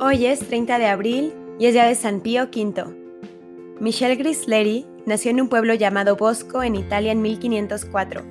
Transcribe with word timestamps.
Hoy 0.00 0.26
es 0.26 0.38
30 0.38 0.78
de 0.78 0.86
abril 0.86 1.34
y 1.58 1.66
es 1.66 1.72
día 1.72 1.84
de 1.84 1.96
San 1.96 2.20
Pío 2.20 2.44
V. 2.44 2.84
Michel 3.80 4.16
Grisleri 4.16 4.86
nació 5.06 5.32
en 5.32 5.40
un 5.40 5.48
pueblo 5.48 5.74
llamado 5.74 6.14
Bosco 6.14 6.62
en 6.62 6.76
Italia 6.76 7.10
en 7.10 7.20
1504. 7.20 8.22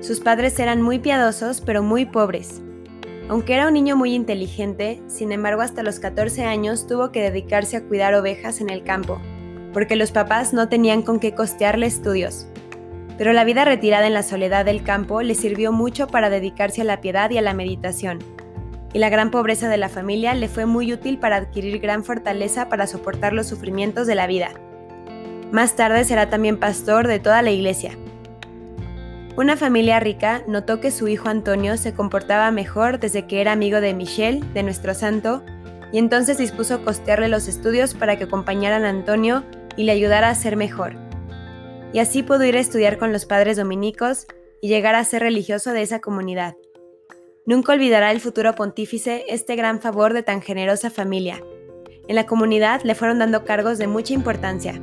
Sus 0.00 0.20
padres 0.20 0.58
eran 0.58 0.80
muy 0.80 0.98
piadosos 0.98 1.60
pero 1.60 1.82
muy 1.82 2.06
pobres. 2.06 2.62
Aunque 3.28 3.52
era 3.52 3.66
un 3.66 3.74
niño 3.74 3.94
muy 3.94 4.14
inteligente, 4.14 5.02
sin 5.06 5.32
embargo 5.32 5.60
hasta 5.60 5.82
los 5.82 6.00
14 6.00 6.44
años 6.44 6.86
tuvo 6.86 7.12
que 7.12 7.20
dedicarse 7.20 7.76
a 7.76 7.84
cuidar 7.84 8.14
ovejas 8.14 8.62
en 8.62 8.70
el 8.70 8.82
campo, 8.82 9.20
porque 9.74 9.96
los 9.96 10.12
papás 10.12 10.54
no 10.54 10.70
tenían 10.70 11.02
con 11.02 11.20
qué 11.20 11.34
costearle 11.34 11.84
estudios. 11.84 12.46
Pero 13.18 13.34
la 13.34 13.44
vida 13.44 13.66
retirada 13.66 14.06
en 14.06 14.14
la 14.14 14.22
soledad 14.22 14.64
del 14.64 14.82
campo 14.82 15.20
le 15.20 15.34
sirvió 15.34 15.72
mucho 15.72 16.06
para 16.06 16.30
dedicarse 16.30 16.80
a 16.80 16.84
la 16.84 17.02
piedad 17.02 17.28
y 17.28 17.36
a 17.36 17.42
la 17.42 17.52
meditación 17.52 18.35
y 18.96 18.98
la 18.98 19.10
gran 19.10 19.30
pobreza 19.30 19.68
de 19.68 19.76
la 19.76 19.90
familia 19.90 20.32
le 20.32 20.48
fue 20.48 20.64
muy 20.64 20.90
útil 20.90 21.18
para 21.18 21.36
adquirir 21.36 21.80
gran 21.80 22.02
fortaleza 22.02 22.70
para 22.70 22.86
soportar 22.86 23.34
los 23.34 23.46
sufrimientos 23.46 24.06
de 24.06 24.14
la 24.14 24.26
vida. 24.26 24.52
Más 25.52 25.76
tarde 25.76 26.02
será 26.04 26.30
también 26.30 26.56
pastor 26.56 27.06
de 27.06 27.18
toda 27.18 27.42
la 27.42 27.50
iglesia. 27.50 27.90
Una 29.36 29.58
familia 29.58 30.00
rica 30.00 30.44
notó 30.48 30.80
que 30.80 30.90
su 30.90 31.08
hijo 31.08 31.28
Antonio 31.28 31.76
se 31.76 31.92
comportaba 31.92 32.50
mejor 32.50 32.98
desde 32.98 33.26
que 33.26 33.42
era 33.42 33.52
amigo 33.52 33.82
de 33.82 33.92
Michel, 33.92 34.50
de 34.54 34.62
nuestro 34.62 34.94
santo, 34.94 35.42
y 35.92 35.98
entonces 35.98 36.38
dispuso 36.38 36.82
costearle 36.82 37.28
los 37.28 37.48
estudios 37.48 37.92
para 37.92 38.16
que 38.16 38.24
acompañaran 38.24 38.86
a 38.86 38.88
Antonio 38.88 39.44
y 39.76 39.84
le 39.84 39.92
ayudara 39.92 40.30
a 40.30 40.34
ser 40.34 40.56
mejor. 40.56 40.94
Y 41.92 41.98
así 41.98 42.22
pudo 42.22 42.44
ir 42.44 42.56
a 42.56 42.60
estudiar 42.60 42.96
con 42.96 43.12
los 43.12 43.26
padres 43.26 43.58
dominicos 43.58 44.26
y 44.62 44.68
llegar 44.68 44.94
a 44.94 45.04
ser 45.04 45.20
religioso 45.20 45.74
de 45.74 45.82
esa 45.82 46.00
comunidad. 46.00 46.54
Nunca 47.48 47.74
olvidará 47.74 48.10
el 48.10 48.20
futuro 48.20 48.56
pontífice 48.56 49.24
este 49.28 49.54
gran 49.54 49.80
favor 49.80 50.12
de 50.12 50.24
tan 50.24 50.42
generosa 50.42 50.90
familia. 50.90 51.44
En 52.08 52.16
la 52.16 52.26
comunidad 52.26 52.82
le 52.82 52.96
fueron 52.96 53.20
dando 53.20 53.44
cargos 53.44 53.78
de 53.78 53.86
mucha 53.86 54.14
importancia. 54.14 54.80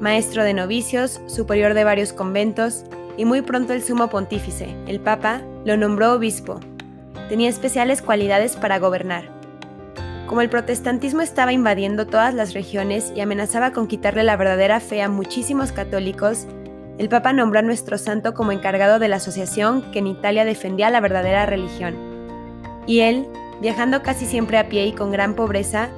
Maestro 0.00 0.42
de 0.42 0.54
novicios, 0.54 1.20
superior 1.26 1.74
de 1.74 1.84
varios 1.84 2.14
conventos, 2.14 2.84
y 3.18 3.26
muy 3.26 3.42
pronto 3.42 3.74
el 3.74 3.82
sumo 3.82 4.08
pontífice, 4.08 4.74
el 4.86 4.98
Papa, 4.98 5.42
lo 5.66 5.76
nombró 5.76 6.14
obispo. 6.14 6.58
Tenía 7.28 7.50
especiales 7.50 8.00
cualidades 8.00 8.56
para 8.56 8.78
gobernar. 8.78 9.28
Como 10.26 10.40
el 10.40 10.48
protestantismo 10.48 11.20
estaba 11.20 11.52
invadiendo 11.52 12.06
todas 12.06 12.32
las 12.32 12.54
regiones 12.54 13.12
y 13.14 13.20
amenazaba 13.20 13.72
con 13.72 13.86
quitarle 13.86 14.24
la 14.24 14.38
verdadera 14.38 14.80
fe 14.80 15.02
a 15.02 15.10
muchísimos 15.10 15.70
católicos, 15.70 16.46
el 17.00 17.08
Papa 17.08 17.32
nombró 17.32 17.60
a 17.60 17.62
nuestro 17.62 17.96
santo 17.96 18.34
como 18.34 18.52
encargado 18.52 18.98
de 18.98 19.08
la 19.08 19.16
asociación 19.16 19.90
que 19.90 20.00
en 20.00 20.06
Italia 20.06 20.44
defendía 20.44 20.90
la 20.90 21.00
verdadera 21.00 21.46
religión. 21.46 21.96
Y 22.86 23.00
él, 23.00 23.26
viajando 23.62 24.02
casi 24.02 24.26
siempre 24.26 24.58
a 24.58 24.68
pie 24.68 24.84
y 24.84 24.92
con 24.92 25.10
gran 25.10 25.34
pobreza, 25.34 25.88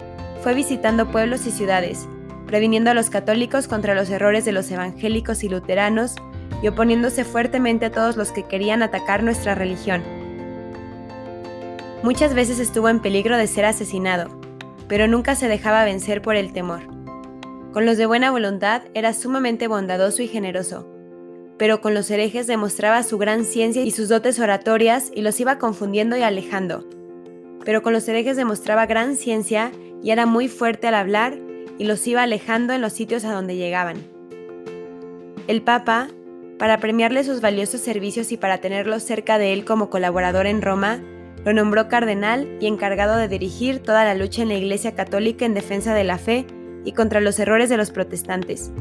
fue 0.45 0.55
visitando 0.55 1.11
pueblos 1.11 1.45
y 1.48 1.50
ciudades, 1.50 2.06
previniendo 2.47 2.92
a 2.92 2.95
los 2.95 3.11
católicos 3.11 3.67
contra 3.67 3.97
los 3.97 4.11
errores 4.11 4.45
de 4.45 4.53
los 4.53 4.70
evangélicos 4.70 5.42
y 5.42 5.48
luteranos 5.48 6.14
y 6.62 6.69
oponiéndose 6.69 7.25
fuertemente 7.25 7.86
a 7.86 7.91
todos 7.91 8.17
los 8.17 8.30
que 8.30 8.45
querían 8.45 8.84
atacar 8.84 9.25
nuestra 9.25 9.56
religión. 9.56 10.05
Muchas 12.05 12.33
veces 12.33 12.61
estuvo 12.61 12.89
en 12.89 13.00
peligro 13.00 13.36
de 13.36 13.48
ser 13.48 13.64
asesinado, 13.64 14.30
pero 14.86 15.08
nunca 15.08 15.34
se 15.34 15.48
dejaba 15.48 15.83
vencer 15.83 16.23
por 16.23 16.36
el 16.36 16.53
temor. 16.53 16.83
Con 17.73 17.86
los 17.86 17.97
de 17.97 18.06
buena 18.06 18.30
voluntad 18.30 18.83
era 18.95 19.14
sumamente 19.14 19.67
bondadoso 19.67 20.23
y 20.23 20.28
generoso, 20.28 20.92
pero 21.58 21.81
con 21.81 21.95
los 21.95 22.11
herejes 22.11 22.47
demostraba 22.47 23.03
su 23.03 23.19
gran 23.19 23.45
ciencia 23.45 23.83
y 23.83 23.91
sus 23.91 24.08
dotes 24.08 24.39
oratorias 24.39 25.11
y 25.14 25.22
los 25.22 25.39
iba 25.41 25.58
confundiendo 25.58 26.17
y 26.17 26.22
alejando. 26.22 26.89
Pero 27.64 27.83
con 27.83 27.92
los 27.92 28.08
herejes 28.08 28.36
demostraba 28.36 28.86
gran 28.86 29.17
ciencia 29.17 29.70
y 30.03 30.11
era 30.11 30.27
muy 30.27 30.48
fuerte 30.48 30.89
al 30.89 30.95
hablar 30.95 31.39
y 31.78 31.84
los 31.84 32.06
iba 32.06 32.23
alejando 32.23 32.73
en 32.73 32.80
los 32.80 32.92
sitios 32.92 33.24
a 33.24 33.33
donde 33.33 33.57
llegaban. 33.57 33.96
El 35.46 35.63
Papa, 35.63 36.08
para 36.58 36.79
premiarle 36.79 37.24
sus 37.24 37.40
valiosos 37.40 37.80
servicios 37.80 38.33
y 38.33 38.36
para 38.36 38.58
tenerlo 38.58 39.01
cerca 39.01 39.39
de 39.39 39.52
él 39.52 39.64
como 39.64 39.90
colaborador 39.90 40.46
en 40.46 40.63
Roma, 40.63 41.01
lo 41.45 41.52
nombró 41.52 41.89
cardenal 41.89 42.48
y 42.61 42.67
encargado 42.67 43.17
de 43.17 43.29
dirigir 43.29 43.80
toda 43.80 44.05
la 44.05 44.14
lucha 44.14 44.42
en 44.42 44.48
la 44.48 44.55
Iglesia 44.55 44.95
Católica 44.95 45.45
en 45.45 45.55
defensa 45.55 45.95
de 45.95 46.05
la 46.05 46.19
fe 46.19 46.46
y 46.84 46.92
contra 46.92 47.20
los 47.20 47.39
errores 47.39 47.69
de 47.69 47.77
los 47.77 47.90
protestantes. 47.90 48.73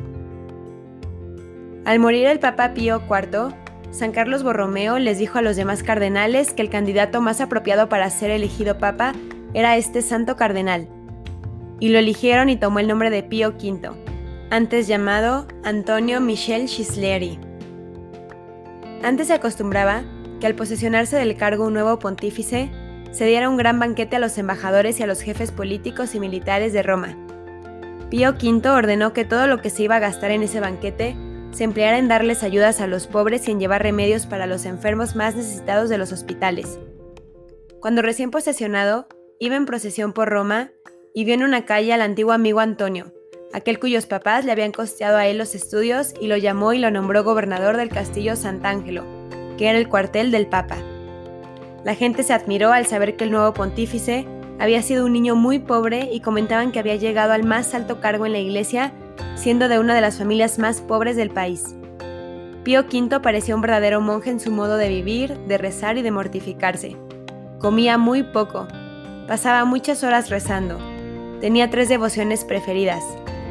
Al 1.83 1.97
morir 1.97 2.27
el 2.27 2.39
Papa 2.39 2.75
Pío 2.75 3.01
IV, 3.09 3.55
San 3.89 4.11
Carlos 4.11 4.43
Borromeo 4.43 4.99
les 4.99 5.17
dijo 5.17 5.39
a 5.39 5.41
los 5.41 5.55
demás 5.55 5.81
cardenales 5.81 6.53
que 6.53 6.61
el 6.61 6.69
candidato 6.69 7.21
más 7.21 7.41
apropiado 7.41 7.89
para 7.89 8.09
ser 8.11 8.29
elegido 8.29 8.77
papa 8.77 9.13
era 9.55 9.75
este 9.75 10.03
santo 10.03 10.35
cardenal, 10.35 10.87
y 11.79 11.89
lo 11.89 11.97
eligieron 11.97 12.49
y 12.49 12.55
tomó 12.55 12.77
el 12.77 12.87
nombre 12.87 13.09
de 13.09 13.23
Pío 13.23 13.49
V, 13.49 13.89
antes 14.51 14.87
llamado 14.87 15.47
Antonio 15.63 16.21
Michel 16.21 16.67
Chisleri. 16.67 17.39
Antes 19.01 19.27
se 19.27 19.33
acostumbraba 19.33 20.03
que 20.39 20.45
al 20.45 20.53
posesionarse 20.53 21.17
del 21.17 21.35
cargo 21.35 21.65
un 21.65 21.73
nuevo 21.73 21.97
pontífice, 21.97 22.69
se 23.09 23.25
diera 23.25 23.49
un 23.49 23.57
gran 23.57 23.79
banquete 23.79 24.17
a 24.17 24.19
los 24.19 24.37
embajadores 24.37 24.99
y 24.99 25.03
a 25.03 25.07
los 25.07 25.21
jefes 25.21 25.51
políticos 25.51 26.13
y 26.13 26.19
militares 26.19 26.73
de 26.73 26.83
Roma. 26.83 27.17
Pío 28.11 28.35
V 28.39 28.69
ordenó 28.69 29.13
que 29.13 29.25
todo 29.25 29.47
lo 29.47 29.61
que 29.63 29.71
se 29.71 29.81
iba 29.83 29.95
a 29.95 29.99
gastar 29.99 30.29
en 30.29 30.43
ese 30.43 30.59
banquete 30.59 31.15
se 31.51 31.63
empleara 31.63 31.97
en 31.97 32.07
darles 32.07 32.43
ayudas 32.43 32.81
a 32.81 32.87
los 32.87 33.07
pobres 33.07 33.47
y 33.47 33.51
en 33.51 33.59
llevar 33.59 33.83
remedios 33.83 34.25
para 34.25 34.47
los 34.47 34.65
enfermos 34.65 35.15
más 35.15 35.35
necesitados 35.35 35.89
de 35.89 35.97
los 35.97 36.11
hospitales. 36.11 36.79
Cuando 37.79 38.01
recién 38.01 38.31
posesionado, 38.31 39.07
iba 39.39 39.55
en 39.55 39.65
procesión 39.65 40.13
por 40.13 40.29
Roma 40.29 40.71
y 41.13 41.25
vio 41.25 41.33
en 41.33 41.43
una 41.43 41.65
calle 41.65 41.93
al 41.93 42.01
antiguo 42.01 42.31
amigo 42.31 42.59
Antonio, 42.59 43.13
aquel 43.53 43.79
cuyos 43.79 44.05
papás 44.05 44.45
le 44.45 44.51
habían 44.51 44.71
costeado 44.71 45.17
a 45.17 45.27
él 45.27 45.37
los 45.37 45.55
estudios 45.55 46.13
y 46.21 46.27
lo 46.27 46.37
llamó 46.37 46.73
y 46.73 46.79
lo 46.79 46.91
nombró 46.91 47.23
gobernador 47.23 47.77
del 47.77 47.89
castillo 47.89 48.35
Sant'Angelo, 48.35 49.03
que 49.57 49.67
era 49.67 49.77
el 49.77 49.89
cuartel 49.89 50.31
del 50.31 50.47
Papa. 50.47 50.77
La 51.83 51.95
gente 51.95 52.23
se 52.23 52.33
admiró 52.33 52.71
al 52.71 52.85
saber 52.85 53.15
que 53.15 53.23
el 53.23 53.31
nuevo 53.31 53.53
pontífice 53.53 54.27
había 54.59 54.83
sido 54.83 55.05
un 55.05 55.13
niño 55.13 55.35
muy 55.35 55.57
pobre 55.57 56.09
y 56.13 56.19
comentaban 56.19 56.71
que 56.71 56.79
había 56.79 56.95
llegado 56.95 57.33
al 57.33 57.43
más 57.43 57.73
alto 57.73 57.99
cargo 57.99 58.27
en 58.27 58.33
la 58.33 58.39
iglesia 58.39 58.93
siendo 59.35 59.67
de 59.67 59.79
una 59.79 59.95
de 59.95 60.01
las 60.01 60.17
familias 60.17 60.59
más 60.59 60.81
pobres 60.81 61.15
del 61.15 61.29
país. 61.29 61.75
Pío 62.63 62.81
V 62.81 63.19
parecía 63.21 63.55
un 63.55 63.61
verdadero 63.61 64.01
monje 64.01 64.29
en 64.29 64.39
su 64.39 64.51
modo 64.51 64.77
de 64.77 64.89
vivir, 64.89 65.37
de 65.47 65.57
rezar 65.57 65.97
y 65.97 66.03
de 66.03 66.11
mortificarse. 66.11 66.95
Comía 67.59 67.97
muy 67.97 68.23
poco, 68.23 68.67
pasaba 69.27 69.65
muchas 69.65 70.03
horas 70.03 70.29
rezando. 70.29 70.77
Tenía 71.39 71.69
tres 71.69 71.89
devociones 71.89 72.45
preferidas, 72.45 73.03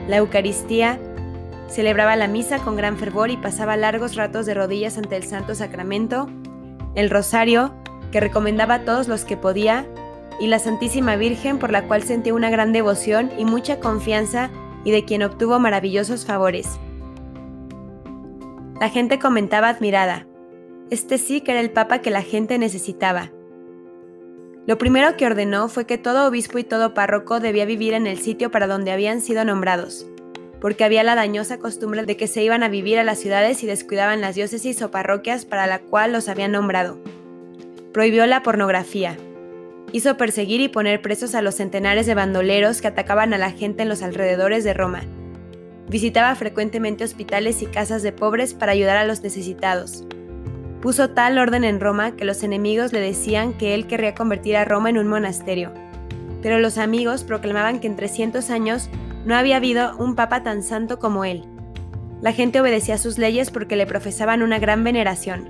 la 0.07 0.19
Eucaristía, 0.19 1.01
celebraba 1.69 2.17
la 2.17 2.29
misa 2.29 2.59
con 2.59 2.77
gran 2.77 2.97
fervor 2.97 3.31
y 3.31 3.37
pasaba 3.37 3.77
largos 3.77 4.17
ratos 4.17 4.47
de 4.47 4.55
rodillas 4.55 4.99
ante 4.99 5.17
el 5.17 5.25
Santo 5.25 5.55
Sacramento, 5.55 6.29
el 6.95 7.11
Rosario, 7.11 7.73
que 8.13 8.21
recomendaba 8.21 8.75
a 8.75 8.85
todos 8.85 9.09
los 9.09 9.25
que 9.25 9.37
podía, 9.37 9.87
y 10.41 10.47
la 10.47 10.59
Santísima 10.59 11.17
Virgen 11.17 11.59
por 11.59 11.71
la 11.71 11.83
cual 11.85 12.03
sentía 12.03 12.35
una 12.35 12.51
gran 12.51 12.73
devoción 12.73 13.31
y 13.39 13.45
mucha 13.45 13.79
confianza 13.79 14.51
y 14.85 14.91
de 14.91 15.05
quien 15.05 15.23
obtuvo 15.23 15.59
maravillosos 15.59 16.25
favores. 16.25 16.79
La 18.81 18.89
gente 18.89 19.19
comentaba 19.19 19.69
admirada, 19.69 20.27
este 20.91 21.19
sí 21.19 21.41
que 21.41 21.53
era 21.53 21.61
el 21.61 21.71
papa 21.71 22.01
que 22.01 22.11
la 22.11 22.23
gente 22.23 22.59
necesitaba. 22.59 23.31
Lo 24.67 24.79
primero 24.79 25.17
que 25.17 25.27
ordenó 25.27 25.69
fue 25.69 25.87
que 25.87 25.99
todo 25.99 26.27
obispo 26.27 26.59
y 26.59 26.65
todo 26.65 26.95
párroco 26.95 27.41
debía 27.41 27.65
vivir 27.65 27.95
en 27.95 28.07
el 28.07 28.19
sitio 28.19 28.51
para 28.51 28.67
donde 28.67 28.91
habían 28.91 29.21
sido 29.21 29.45
nombrados, 29.45 30.07
porque 30.61 30.85
había 30.85 31.03
la 31.03 31.15
dañosa 31.15 31.59
costumbre 31.59 32.05
de 32.05 32.17
que 32.17 32.27
se 32.27 32.43
iban 32.43 32.63
a 32.63 32.69
vivir 32.69 32.99
a 32.99 33.05
las 33.05 33.19
ciudades 33.19 33.63
y 33.63 33.67
descuidaban 33.67 34.21
las 34.21 34.35
diócesis 34.35 34.83
o 34.83 34.91
parroquias 34.91 35.45
para 35.45 35.67
la 35.67 35.79
cual 35.79 36.13
los 36.13 36.29
habían 36.29 36.53
nombrado. 36.53 36.99
Prohibió 37.93 38.27
la 38.27 38.43
pornografía, 38.43 39.17
hizo 39.93 40.17
perseguir 40.17 40.61
y 40.61 40.69
poner 40.69 41.03
presos 41.03 41.35
a 41.35 41.43
los 41.43 41.57
centenares 41.57 42.07
de 42.07 42.15
bandoleros 42.15 42.81
que 42.81 42.89
atacaban 42.89 43.35
a 43.35 43.39
la 43.39 43.51
gente 43.51 43.83
en 43.83 43.89
los 43.89 44.03
alrededores 44.03 44.65
de 44.65 44.75
Roma. 44.75 45.03
Visitaba 45.89 46.35
frecuentemente 46.35 47.05
hospitales 47.05 47.63
y 47.63 47.67
casas 47.67 48.03
de 48.03 48.13
pobres 48.13 48.55
para 48.55 48.73
ayudar 48.73 48.97
a 48.97 49.05
los 49.05 49.23
necesitados. 49.23 50.05
Puso 50.81 51.11
tal 51.11 51.39
orden 51.39 51.65
en 51.65 51.81
Roma 51.81 52.17
que 52.17 52.25
los 52.25 52.43
enemigos 52.43 52.93
le 52.93 53.01
decían 53.01 53.53
que 53.53 53.75
él 53.75 53.87
querría 53.87 54.15
convertir 54.15 54.57
a 54.57 54.65
Roma 54.65 54.91
en 54.91 54.99
un 54.99 55.09
monasterio. 55.09 55.73
Pero 56.43 56.59
los 56.59 56.79
amigos 56.79 57.25
proclamaban 57.25 57.81
que 57.81 57.87
en 57.87 57.97
300 57.97 58.49
años 58.51 58.89
no 59.25 59.35
había 59.35 59.57
habido 59.57 59.97
un 59.99 60.15
papa 60.15 60.43
tan 60.43 60.63
santo 60.63 60.99
como 60.99 61.25
él. 61.25 61.45
La 62.23 62.33
gente 62.33 62.61
obedecía 62.61 62.97
sus 62.97 63.19
leyes 63.19 63.51
porque 63.51 63.77
le 63.77 63.87
profesaban 63.87 64.43
una 64.43 64.59
gran 64.59 64.85
veneración. 64.85 65.49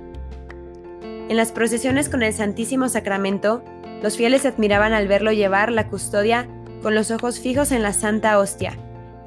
En 1.29 1.37
las 1.37 1.51
procesiones 1.51 2.09
con 2.09 2.23
el 2.23 2.33
Santísimo 2.33 2.89
Sacramento, 2.89 3.63
los 4.01 4.17
fieles 4.17 4.41
se 4.41 4.47
admiraban 4.47 4.93
al 4.93 5.07
verlo 5.07 5.31
llevar 5.31 5.71
la 5.71 5.87
custodia 5.87 6.47
con 6.81 6.95
los 6.95 7.11
ojos 7.11 7.39
fijos 7.39 7.71
en 7.71 7.83
la 7.83 7.93
Santa 7.93 8.37
Hostia 8.39 8.77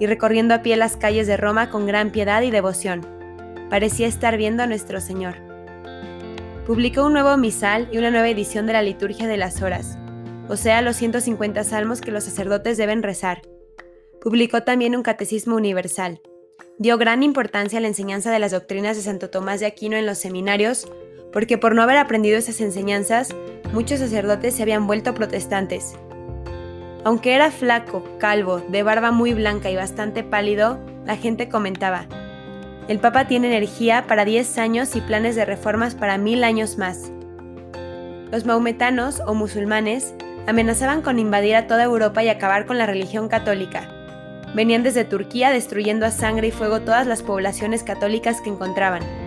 y 0.01 0.07
recorriendo 0.07 0.55
a 0.55 0.63
pie 0.63 0.77
las 0.77 0.97
calles 0.97 1.27
de 1.27 1.37
Roma 1.37 1.71
con 1.71 1.87
gran 1.87 2.11
piedad 2.11 2.43
y 2.43 2.51
devoción. 2.51 3.07
Parecía 3.71 4.07
estar 4.07 4.37
viendo 4.37 4.63
a 4.63 4.67
nuestro 4.67 5.01
Señor. 5.01 5.37
Publicó 6.67 7.05
un 7.05 7.13
nuevo 7.13 7.37
misal 7.37 7.89
y 7.93 7.99
una 7.99 8.11
nueva 8.11 8.29
edición 8.29 8.67
de 8.67 8.73
la 8.73 8.83
Liturgia 8.83 9.27
de 9.27 9.37
las 9.37 9.63
Horas. 9.63 9.99
o 10.47 10.59
sea, 10.59 10.83
los 10.83 10.97
150 10.97 11.65
salmos 11.65 12.03
que 12.03 12.11
los 12.11 12.25
sacerdotes 12.25 12.77
deben 12.77 13.03
rezar. 13.03 13.41
Publicó 14.21 14.63
también 14.63 14.95
un 14.95 15.03
catecismo 15.03 15.57
universal. 15.57 16.21
Dio 16.79 16.99
gran 16.99 17.23
importancia 17.23 17.79
a 17.79 17.81
la 17.81 17.89
enseñanza 17.89 18.31
de 18.31 18.39
las 18.39 18.53
doctrinas 18.53 18.97
de 18.97 19.03
Santo 19.03 19.31
Tomás 19.31 19.61
de 19.61 19.67
Aquino 19.67 19.97
en 19.97 20.05
los 20.05 20.19
seminarios, 20.19 20.87
porque 21.33 21.57
por 21.57 21.75
no 21.75 21.83
haber 21.83 21.97
aprendido 21.97 22.37
esas 22.37 22.61
enseñanzas, 22.61 23.35
muchos 23.75 23.99
sacerdotes 23.99 24.55
se 24.55 24.63
habían 24.63 24.87
vuelto 24.87 25.13
protestantes. 25.13 25.97
Aunque 27.05 27.35
era 27.35 27.51
flaco, 27.51 28.03
calvo, 28.19 28.61
de 28.61 28.83
barba 28.83 29.11
muy 29.11 29.35
blanca 29.35 29.71
y 29.71 29.77
bastante 29.77 30.23
pálido, 30.23 30.79
la 31.05 31.17
gente 31.17 31.51
comentaba, 31.51 32.07
el 32.87 32.99
Papa 32.99 33.27
tiene 33.27 33.47
energía 33.47 34.07
para 34.07 34.27
10 34.27 34.59
años 34.59 34.95
y 34.95 35.01
planes 35.01 35.37
de 35.37 35.47
reformas 35.47 35.95
para 35.95 36.19
mil 36.19 36.45
años 36.45 36.77
más. 36.77 37.11
Los 38.31 38.45
maometanos 38.45 39.23
o 39.27 39.33
musulmanes 39.33 40.15
amenazaban 40.47 41.01
con 41.01 41.19
invadir 41.19 41.57
a 41.57 41.67
toda 41.67 41.85
Europa 41.85 42.23
y 42.23 42.29
acabar 42.29 42.67
con 42.67 42.77
la 42.77 42.85
religión 42.85 43.29
católica. 43.29 43.89
Venían 44.55 44.83
desde 44.83 45.05
Turquía 45.05 45.51
destruyendo 45.51 46.05
a 46.05 46.11
sangre 46.11 46.49
y 46.49 46.51
fuego 46.51 46.83
todas 46.83 47.07
las 47.07 47.23
poblaciones 47.23 47.83
católicas 47.83 48.43
que 48.43 48.51
encontraban. 48.51 49.24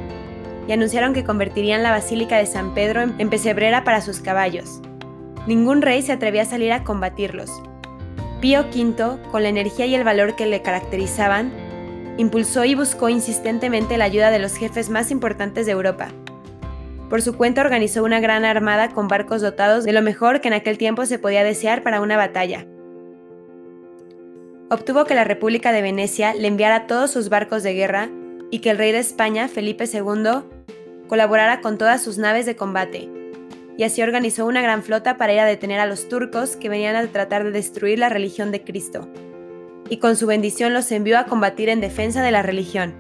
Y 0.68 0.74
anunciaron 0.74 1.14
que 1.14 1.24
convertirían 1.24 1.82
la 1.82 1.92
Basílica 1.92 2.38
de 2.38 2.46
San 2.46 2.74
Pedro 2.74 3.02
en 3.18 3.30
pesebrera 3.30 3.84
para 3.84 4.02
sus 4.02 4.20
caballos. 4.20 4.82
Ningún 5.48 5.82
rey 5.82 6.02
se 6.02 6.12
atrevía 6.12 6.42
a 6.42 6.46
salir 6.46 6.74
a 6.74 6.84
combatirlos. 6.84 7.50
Pío 8.42 8.62
V, 8.62 9.18
con 9.32 9.44
la 9.44 9.50
energía 9.50 9.86
y 9.86 9.96
el 9.96 10.04
valor 10.04 10.36
que 10.36 10.46
le 10.46 10.62
caracterizaban, 10.62 11.52
impulsó 12.18 12.66
y 12.66 12.76
buscó 12.76 13.10
insistentemente 13.10 13.98
la 13.98 14.06
ayuda 14.06 14.30
de 14.30 14.40
los 14.40 14.56
jefes 14.56 14.90
más 14.90 15.10
importantes 15.10 15.66
de 15.66 15.72
Europa. 15.72 16.10
Por 17.10 17.22
su 17.22 17.38
cuenta 17.38 17.62
organizó 17.62 18.04
una 18.04 18.20
gran 18.20 18.44
armada 18.44 18.90
con 18.90 19.08
barcos 19.08 19.42
dotados 19.42 19.86
de 19.86 19.94
lo 19.94 20.02
mejor 20.02 20.42
que 20.42 20.50
en 20.50 20.54
aquel 20.54 20.78
tiempo 20.78 21.06
se 21.06 21.20
podía 21.20 21.44
desear 21.44 21.82
para 21.82 22.02
una 22.02 22.18
batalla. 22.18 22.66
Obtuvo 24.70 25.06
que 25.06 25.16
la 25.16 25.24
República 25.24 25.72
de 25.72 25.82
Venecia 25.82 26.34
le 26.34 26.50
enviara 26.50 26.88
todos 26.88 27.10
sus 27.10 27.30
barcos 27.30 27.64
de 27.64 27.74
guerra 27.74 28.10
y 28.52 28.60
que 28.60 28.72
el 28.72 28.78
rey 28.78 28.92
de 28.92 29.00
España, 29.00 29.48
Felipe 29.48 29.86
II, 29.86 30.44
colaborara 31.08 31.62
con 31.62 31.78
todas 31.78 32.02
sus 32.02 32.18
naves 32.18 32.46
de 32.46 32.56
combate, 32.56 33.10
y 33.78 33.84
así 33.84 34.02
organizó 34.02 34.46
una 34.46 34.62
gran 34.62 34.84
flota 34.84 35.18
para 35.18 35.34
ir 35.34 35.40
a 35.40 35.46
detener 35.46 35.80
a 35.80 35.86
los 35.86 36.10
turcos 36.10 36.56
que 36.56 36.70
venían 36.70 36.96
a 36.96 37.08
tratar 37.08 37.44
de 37.44 37.52
destruir 37.52 38.00
la 38.00 38.10
religión 38.10 38.52
de 38.52 38.64
Cristo 38.64 39.08
y 39.90 39.98
con 39.98 40.16
su 40.16 40.28
bendición 40.28 40.74
los 40.74 40.92
envió 40.92 41.18
a 41.18 41.26
combatir 41.26 41.70
en 41.70 41.82
defensa 41.82 42.22
de 42.22 42.32
la 42.32 42.44
religión. 42.44 42.94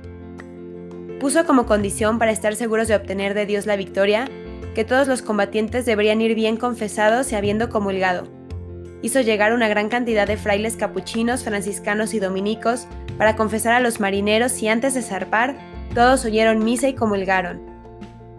Puso 1.20 1.46
como 1.46 1.66
condición 1.66 2.20
para 2.20 2.32
estar 2.32 2.56
seguros 2.56 2.88
de 2.88 2.96
obtener 2.96 3.34
de 3.34 3.46
Dios 3.46 3.66
la 3.66 3.76
victoria 3.76 4.30
que 4.76 4.86
todos 4.86 5.08
los 5.08 5.22
combatientes 5.22 5.86
deberían 5.86 6.22
ir 6.22 6.36
bien 6.36 6.58
confesados 6.58 7.32
y 7.32 7.36
habiendo 7.36 7.70
comulgado. 7.70 8.28
Hizo 9.02 9.22
llegar 9.22 9.54
una 9.54 9.68
gran 9.68 9.90
cantidad 9.90 10.28
de 10.28 10.38
frailes 10.38 10.76
capuchinos, 10.76 11.44
franciscanos 11.44 12.14
y 12.14 12.20
dominicos 12.20 12.88
para 13.18 13.36
confesar 13.36 13.74
a 13.74 13.80
los 13.80 14.00
marineros 14.00 14.62
y 14.62 14.68
antes 14.68 14.94
de 14.94 15.02
zarpar, 15.02 15.58
todos 15.96 16.26
oyeron 16.26 16.64
misa 16.64 16.88
y 16.88 16.94
comulgaron. 16.94 17.67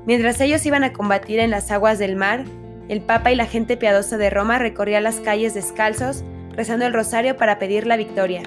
Mientras 0.08 0.40
ellos 0.40 0.64
iban 0.64 0.84
a 0.84 0.94
combatir 0.94 1.38
en 1.38 1.50
las 1.50 1.70
aguas 1.70 1.98
del 1.98 2.16
mar, 2.16 2.46
el 2.88 3.02
Papa 3.02 3.30
y 3.30 3.34
la 3.36 3.44
gente 3.44 3.76
piadosa 3.76 4.16
de 4.16 4.30
Roma 4.30 4.58
recorrían 4.58 5.04
las 5.04 5.20
calles 5.20 5.52
descalzos 5.52 6.24
rezando 6.52 6.86
el 6.86 6.94
rosario 6.94 7.36
para 7.36 7.58
pedir 7.58 7.86
la 7.86 7.98
victoria. 7.98 8.42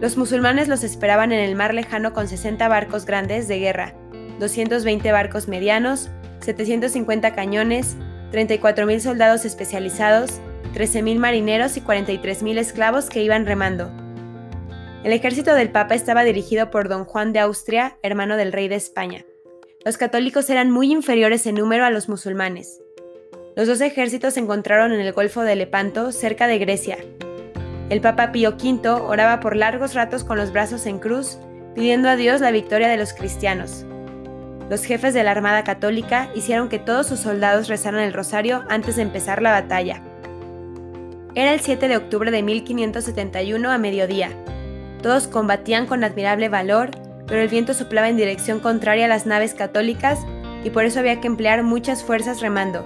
Los 0.00 0.16
musulmanes 0.16 0.66
los 0.68 0.82
esperaban 0.82 1.32
en 1.32 1.40
el 1.40 1.54
mar 1.54 1.74
lejano 1.74 2.14
con 2.14 2.28
60 2.28 2.66
barcos 2.66 3.04
grandes 3.04 3.46
de 3.46 3.58
guerra, 3.58 3.92
220 4.40 5.12
barcos 5.12 5.48
medianos, 5.48 6.08
750 6.40 7.34
cañones, 7.34 7.98
34.000 8.32 9.00
soldados 9.00 9.44
especializados, 9.44 10.40
13.000 10.72 11.18
marineros 11.18 11.76
y 11.76 11.82
43.000 11.82 12.56
esclavos 12.56 13.10
que 13.10 13.22
iban 13.22 13.44
remando. 13.44 13.92
El 15.04 15.12
ejército 15.12 15.54
del 15.54 15.68
Papa 15.68 15.94
estaba 15.94 16.24
dirigido 16.24 16.70
por 16.70 16.88
don 16.88 17.04
Juan 17.04 17.34
de 17.34 17.40
Austria, 17.40 17.98
hermano 18.02 18.38
del 18.38 18.50
rey 18.50 18.68
de 18.68 18.76
España. 18.76 19.26
Los 19.84 19.98
católicos 19.98 20.48
eran 20.48 20.70
muy 20.70 20.90
inferiores 20.90 21.46
en 21.46 21.56
número 21.56 21.84
a 21.84 21.90
los 21.90 22.08
musulmanes. 22.08 22.80
Los 23.54 23.68
dos 23.68 23.82
ejércitos 23.82 24.32
se 24.32 24.40
encontraron 24.40 24.92
en 24.92 25.00
el 25.00 25.12
Golfo 25.12 25.42
de 25.42 25.56
Lepanto, 25.56 26.10
cerca 26.10 26.46
de 26.46 26.58
Grecia. 26.58 26.96
El 27.90 28.00
Papa 28.00 28.32
Pío 28.32 28.56
V 28.56 28.88
oraba 28.88 29.40
por 29.40 29.56
largos 29.56 29.92
ratos 29.92 30.24
con 30.24 30.38
los 30.38 30.52
brazos 30.52 30.86
en 30.86 30.98
cruz, 30.98 31.38
pidiendo 31.74 32.08
a 32.08 32.16
Dios 32.16 32.40
la 32.40 32.50
victoria 32.50 32.88
de 32.88 32.96
los 32.96 33.12
cristianos. 33.12 33.84
Los 34.70 34.84
jefes 34.84 35.12
de 35.12 35.22
la 35.22 35.32
Armada 35.32 35.64
Católica 35.64 36.30
hicieron 36.34 36.70
que 36.70 36.78
todos 36.78 37.06
sus 37.06 37.20
soldados 37.20 37.68
rezaran 37.68 38.00
el 38.00 38.14
rosario 38.14 38.64
antes 38.70 38.96
de 38.96 39.02
empezar 39.02 39.42
la 39.42 39.52
batalla. 39.52 40.02
Era 41.34 41.52
el 41.52 41.60
7 41.60 41.88
de 41.88 41.98
octubre 41.98 42.30
de 42.30 42.42
1571 42.42 43.70
a 43.70 43.76
mediodía. 43.76 44.30
Todos 45.02 45.28
combatían 45.28 45.84
con 45.86 46.04
admirable 46.04 46.48
valor, 46.48 46.90
pero 47.26 47.40
el 47.40 47.48
viento 47.48 47.74
soplaba 47.74 48.08
en 48.08 48.16
dirección 48.16 48.60
contraria 48.60 49.06
a 49.06 49.08
las 49.08 49.26
naves 49.26 49.54
católicas 49.54 50.18
y 50.62 50.70
por 50.70 50.84
eso 50.84 51.00
había 51.00 51.20
que 51.20 51.26
emplear 51.26 51.62
muchas 51.62 52.02
fuerzas 52.02 52.40
remando. 52.40 52.84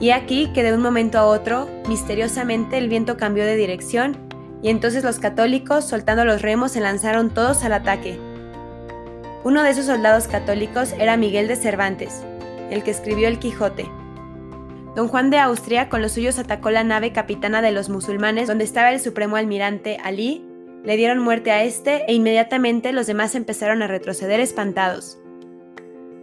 Y 0.00 0.10
aquí 0.10 0.50
que 0.52 0.62
de 0.62 0.74
un 0.74 0.82
momento 0.82 1.18
a 1.18 1.26
otro, 1.26 1.68
misteriosamente 1.88 2.76
el 2.78 2.88
viento 2.88 3.16
cambió 3.16 3.44
de 3.44 3.56
dirección 3.56 4.16
y 4.62 4.68
entonces 4.68 5.04
los 5.04 5.18
católicos, 5.18 5.84
soltando 5.84 6.24
los 6.24 6.42
remos, 6.42 6.72
se 6.72 6.80
lanzaron 6.80 7.30
todos 7.30 7.64
al 7.64 7.72
ataque. 7.72 8.18
Uno 9.44 9.62
de 9.62 9.70
esos 9.70 9.86
soldados 9.86 10.26
católicos 10.28 10.92
era 10.98 11.16
Miguel 11.16 11.46
de 11.46 11.56
Cervantes, 11.56 12.22
el 12.70 12.82
que 12.82 12.90
escribió 12.90 13.28
El 13.28 13.38
Quijote. 13.38 13.88
Don 14.96 15.08
Juan 15.08 15.30
de 15.30 15.38
Austria 15.38 15.88
con 15.88 16.00
los 16.00 16.12
suyos 16.12 16.38
atacó 16.38 16.70
la 16.70 16.82
nave 16.82 17.12
capitana 17.12 17.60
de 17.62 17.70
los 17.70 17.88
musulmanes 17.88 18.48
donde 18.48 18.64
estaba 18.64 18.90
el 18.90 18.98
supremo 18.98 19.36
almirante 19.36 19.98
Ali, 20.02 20.45
le 20.86 20.96
dieron 20.96 21.18
muerte 21.18 21.50
a 21.50 21.64
este 21.64 22.04
e 22.08 22.14
inmediatamente 22.14 22.92
los 22.92 23.06
demás 23.06 23.34
empezaron 23.34 23.82
a 23.82 23.86
retroceder 23.86 24.40
espantados. 24.40 25.18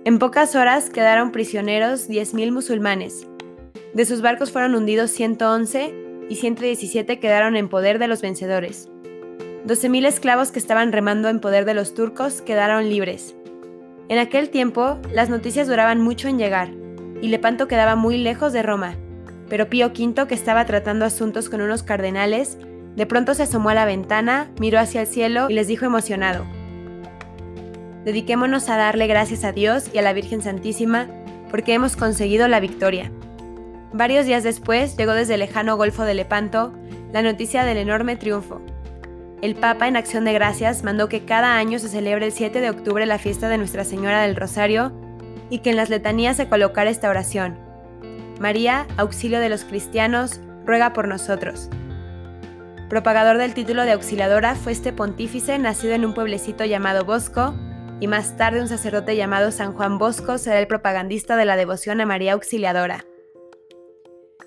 En 0.05 0.17
pocas 0.17 0.55
horas 0.55 0.89
quedaron 0.89 1.31
prisioneros 1.31 2.09
10.000 2.09 2.51
musulmanes, 2.51 3.27
de 3.93 4.05
sus 4.05 4.21
barcos 4.21 4.51
fueron 4.51 4.73
hundidos 4.73 5.11
111 5.11 5.93
y 6.27 6.35
117 6.35 7.19
quedaron 7.19 7.55
en 7.55 7.69
poder 7.69 7.99
de 7.99 8.07
los 8.07 8.21
vencedores. 8.21 8.89
12.000 9.67 10.07
esclavos 10.07 10.51
que 10.51 10.57
estaban 10.57 10.91
remando 10.91 11.29
en 11.29 11.39
poder 11.39 11.65
de 11.65 11.75
los 11.75 11.93
turcos 11.93 12.41
quedaron 12.41 12.89
libres. 12.89 13.35
En 14.09 14.17
aquel 14.17 14.49
tiempo, 14.49 14.97
las 15.11 15.29
noticias 15.29 15.67
duraban 15.67 16.01
mucho 16.01 16.27
en 16.27 16.39
llegar, 16.39 16.69
y 17.21 17.27
Lepanto 17.27 17.67
quedaba 17.67 17.95
muy 17.95 18.17
lejos 18.17 18.51
de 18.51 18.63
Roma, 18.63 18.95
pero 19.47 19.69
Pío 19.69 19.87
V, 19.87 20.27
que 20.27 20.33
estaba 20.33 20.65
tratando 20.65 21.05
asuntos 21.05 21.47
con 21.47 21.61
unos 21.61 21.83
cardenales, 21.83 22.57
de 22.95 23.05
pronto 23.05 23.33
se 23.33 23.43
asomó 23.43 23.69
a 23.69 23.73
la 23.73 23.85
ventana, 23.85 24.49
miró 24.59 24.79
hacia 24.79 25.01
el 25.01 25.07
cielo 25.07 25.49
y 25.49 25.53
les 25.53 25.67
dijo 25.67 25.85
emocionado, 25.85 26.45
Dediquémonos 28.05 28.69
a 28.69 28.77
darle 28.77 29.07
gracias 29.07 29.43
a 29.43 29.53
Dios 29.53 29.89
y 29.93 29.97
a 29.97 30.01
la 30.01 30.13
Virgen 30.13 30.41
Santísima, 30.41 31.07
porque 31.49 31.73
hemos 31.73 31.95
conseguido 31.95 32.47
la 32.47 32.59
victoria. 32.59 33.11
Varios 33.93 34.25
días 34.25 34.43
después 34.43 34.97
llegó 34.97 35.13
desde 35.13 35.35
el 35.35 35.39
lejano 35.39 35.77
Golfo 35.77 36.03
de 36.03 36.13
Lepanto 36.13 36.73
la 37.13 37.21
noticia 37.21 37.63
del 37.63 37.77
enorme 37.77 38.15
triunfo. 38.15 38.59
El 39.41 39.55
Papa, 39.55 39.87
en 39.87 39.95
acción 39.95 40.25
de 40.25 40.33
gracias, 40.33 40.83
mandó 40.83 41.09
que 41.09 41.25
cada 41.25 41.57
año 41.57 41.77
se 41.77 41.89
celebre 41.89 42.25
el 42.25 42.31
7 42.31 42.59
de 42.59 42.69
octubre 42.69 43.05
la 43.05 43.19
fiesta 43.19 43.49
de 43.49 43.57
Nuestra 43.57 43.83
Señora 43.83 44.21
del 44.21 44.35
Rosario 44.35 44.91
y 45.49 45.59
que 45.59 45.69
en 45.69 45.75
las 45.75 45.89
letanías 45.89 46.37
se 46.37 46.49
colocara 46.49 46.89
esta 46.89 47.09
oración. 47.09 47.57
María, 48.39 48.87
auxilio 48.97 49.39
de 49.39 49.49
los 49.49 49.63
cristianos, 49.63 50.41
ruega 50.65 50.93
por 50.93 51.07
nosotros. 51.07 51.69
Propagador 52.93 53.39
del 53.39 53.55
título 53.55 53.85
de 53.85 53.91
auxiliadora 53.93 54.53
fue 54.53 54.71
este 54.71 54.93
pontífice 54.93 55.57
nacido 55.57 55.95
en 55.95 56.05
un 56.05 56.13
pueblecito 56.13 56.63
llamado 56.63 57.05
Bosco, 57.05 57.55
y 57.99 58.05
más 58.05 58.37
tarde 58.37 58.61
un 58.61 58.67
sacerdote 58.67 59.15
llamado 59.15 59.49
San 59.49 59.73
Juan 59.73 59.97
Bosco 59.97 60.37
será 60.37 60.59
el 60.59 60.67
propagandista 60.67 61.35
de 61.35 61.45
la 61.45 61.55
devoción 61.55 62.01
a 62.01 62.05
María 62.05 62.33
Auxiliadora. 62.33 63.03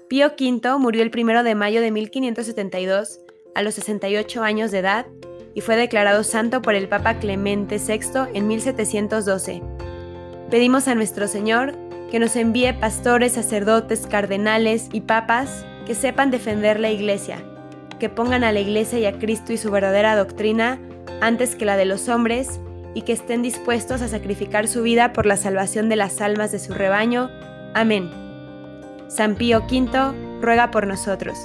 Pío 0.08 0.28
V 0.38 0.78
murió 0.78 1.02
el 1.02 1.10
1 1.12 1.42
de 1.42 1.56
mayo 1.56 1.80
de 1.80 1.90
1572 1.90 3.18
a 3.56 3.62
los 3.62 3.74
68 3.74 4.44
años 4.44 4.70
de 4.70 4.78
edad 4.78 5.06
y 5.56 5.60
fue 5.60 5.74
declarado 5.74 6.22
santo 6.22 6.62
por 6.62 6.76
el 6.76 6.88
Papa 6.88 7.18
Clemente 7.18 7.78
VI 7.78 8.28
en 8.32 8.46
1712. 8.46 9.60
Pedimos 10.52 10.86
a 10.86 10.94
nuestro 10.94 11.26
Señor 11.26 11.74
que 12.12 12.20
nos 12.20 12.36
envíe 12.36 12.72
pastores, 12.74 13.32
sacerdotes, 13.32 14.06
cardenales 14.06 14.88
y 14.92 15.00
papas 15.00 15.66
que 15.84 15.96
sepan 15.96 16.30
defender 16.30 16.78
la 16.78 16.90
Iglesia, 16.92 17.42
que 17.98 18.08
pongan 18.08 18.44
a 18.44 18.52
la 18.52 18.60
Iglesia 18.60 18.98
y 18.98 19.06
a 19.06 19.18
Cristo 19.18 19.52
y 19.52 19.56
su 19.56 19.70
verdadera 19.70 20.16
doctrina 20.16 20.78
antes 21.20 21.56
que 21.56 21.64
la 21.64 21.76
de 21.76 21.84
los 21.84 22.08
hombres 22.08 22.60
y 22.94 23.02
que 23.02 23.12
estén 23.12 23.42
dispuestos 23.42 24.02
a 24.02 24.08
sacrificar 24.08 24.68
su 24.68 24.82
vida 24.82 25.12
por 25.12 25.26
la 25.26 25.36
salvación 25.36 25.88
de 25.88 25.96
las 25.96 26.20
almas 26.20 26.52
de 26.52 26.58
su 26.58 26.72
rebaño. 26.72 27.30
Amén. 27.74 28.10
San 29.08 29.34
Pío 29.34 29.60
V 29.60 30.40
ruega 30.40 30.70
por 30.70 30.86
nosotros. 30.86 31.36